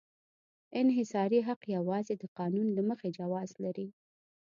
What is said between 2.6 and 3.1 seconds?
له مخې